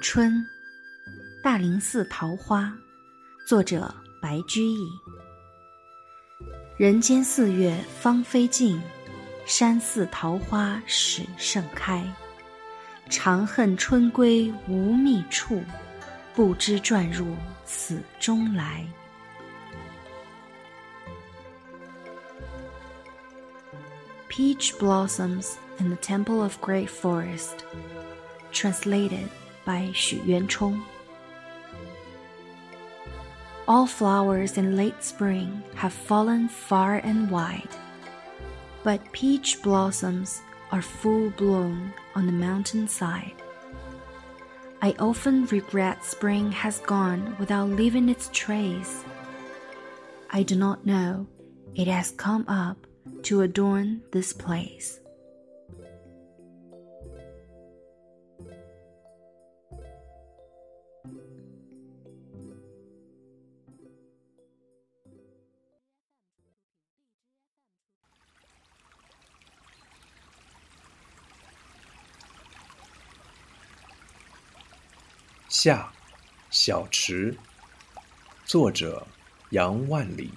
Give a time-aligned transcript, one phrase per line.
[0.00, 0.46] 春，
[1.42, 2.72] 大林寺桃花，
[3.44, 4.86] 作者白居易。
[6.76, 8.80] 人间四月芳菲尽，
[9.44, 12.08] 山寺桃花始盛开。
[13.10, 15.60] 长恨春归无觅处，
[16.35, 18.85] 不知转入此中来。
[24.29, 27.65] Peach blossoms in the temple of great forest.
[28.51, 29.29] Translated
[29.65, 30.81] by Xu Yuanchong.
[33.67, 37.75] All flowers in late spring have fallen far and wide,
[38.83, 43.35] but peach blossoms are full blown on the mountain side.
[44.84, 49.04] I often regret spring has gone without leaving its trace.
[50.30, 51.28] I do not know
[51.76, 52.88] it has come up
[53.22, 54.98] to adorn this place.
[75.64, 75.92] 夏，
[76.50, 77.38] 小池。
[78.44, 79.06] 作者：
[79.50, 80.28] 杨万里。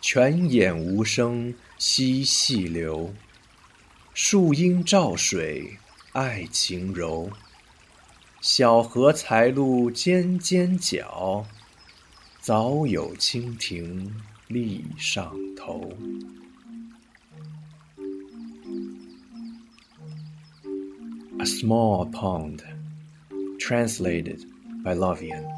[0.00, 3.14] 泉眼无声惜细流，
[4.14, 5.78] 树阴照水
[6.10, 7.30] 爱晴柔。
[8.40, 11.46] 小荷才露尖尖角，
[12.40, 14.12] 早有蜻蜓
[14.48, 15.96] 立上头。
[21.38, 22.73] A small pond.
[23.64, 24.44] Translated
[24.82, 25.50] by Lovian.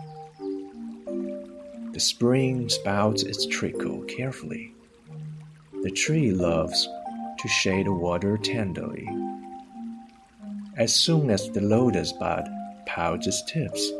[1.92, 4.72] The spring spouts its trickle carefully.
[5.82, 6.88] The tree loves
[7.36, 9.08] to shade the water tenderly.
[10.76, 12.48] As soon as the lotus bud
[12.86, 13.90] pouts its tips,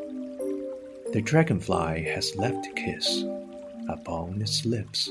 [1.13, 3.25] the dragonfly has left a kiss
[3.89, 5.11] upon its lips.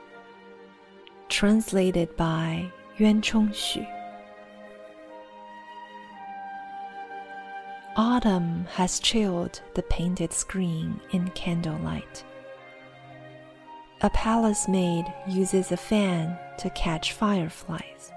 [1.31, 3.87] Translated by Yuan Chongxu.
[7.95, 12.25] Autumn has chilled the painted screen in candlelight.
[14.01, 18.11] A palace maid uses a fan to catch fireflies.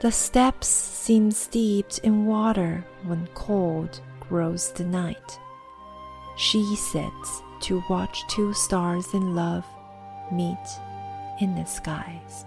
[0.00, 5.40] The steps seem steeped in water when cold grows the night.
[6.36, 9.64] She sits to watch two stars in love
[10.32, 10.80] meet
[11.38, 12.44] in the skies.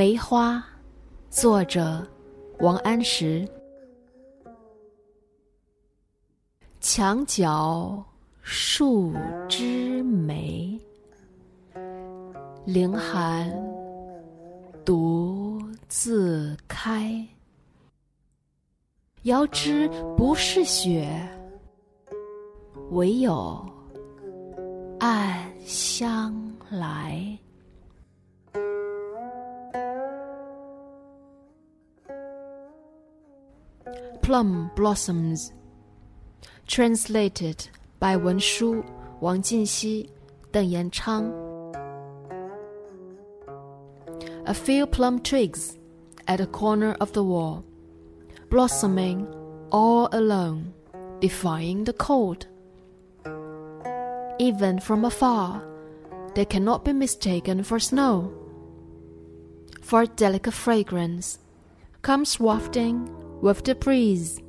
[0.00, 0.64] 梅花，
[1.28, 2.02] 作者
[2.60, 3.46] 王安石。
[6.80, 8.02] 墙角
[8.40, 9.12] 数
[9.46, 10.80] 枝梅，
[12.64, 13.52] 凌寒
[14.86, 17.22] 独自开。
[19.24, 19.86] 遥知
[20.16, 21.06] 不是雪，
[22.92, 23.62] 唯有
[24.98, 26.34] 暗香
[26.70, 27.38] 来。
[34.22, 35.52] Plum blossoms.
[36.66, 38.84] Translated by Wen Shu,
[39.20, 40.08] Wang Jinxi,
[40.52, 41.50] Deng Yanchang.
[44.46, 45.78] A few plum twigs
[46.26, 47.64] at a corner of the wall,
[48.48, 49.26] blossoming
[49.70, 50.72] all alone,
[51.20, 52.46] defying the cold.
[54.38, 55.62] Even from afar,
[56.34, 58.32] they cannot be mistaken for snow.
[59.82, 61.38] For a delicate fragrance
[62.02, 63.08] comes wafting
[63.40, 64.40] with the breeze.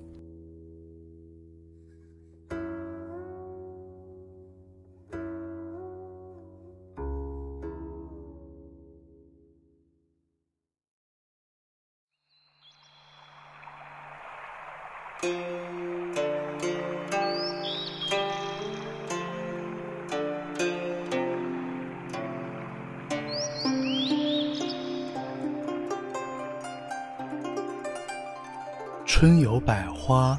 [29.21, 30.35] 春有百花，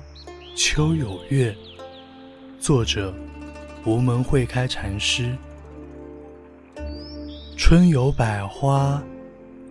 [0.56, 1.54] 秋有月。
[2.58, 3.14] 作者：
[3.84, 5.38] 无门会开禅师。
[7.56, 9.00] 春有百花，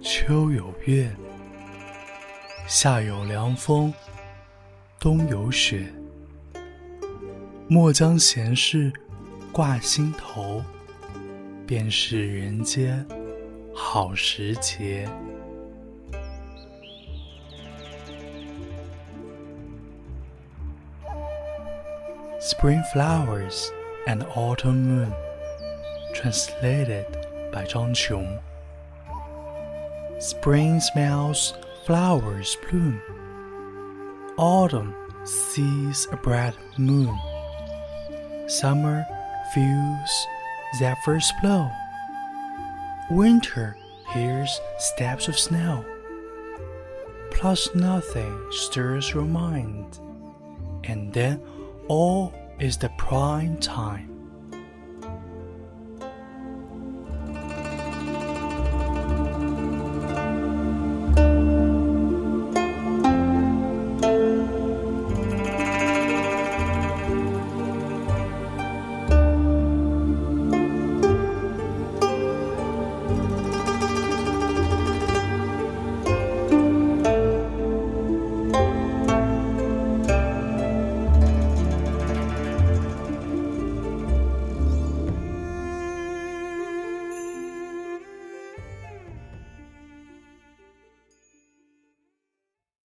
[0.01, 1.13] 秋有月，
[2.67, 3.93] 夏有凉风，
[4.97, 5.91] 冬有雪。
[7.67, 8.89] 莫将闲事
[9.51, 10.63] 挂心头，
[11.67, 13.05] 便是人间
[13.75, 15.05] 好时节。
[22.41, 23.71] Spring Flowers
[24.07, 25.13] and Autumn Moon,
[26.15, 27.05] translated
[27.51, 28.41] by Zhang Qiong.
[30.19, 31.53] Spring smells
[31.85, 32.99] flowers bloom.
[34.37, 37.15] Autumn sees a bright moon.
[38.47, 39.05] Summer
[39.53, 40.27] feels
[40.79, 41.69] zephyrs blow.
[43.11, 43.77] Winter
[44.13, 45.85] hears steps of snow.
[47.29, 49.99] Plus nothing stirs your mind.
[50.83, 51.39] And then
[51.91, 54.10] all is the prime time.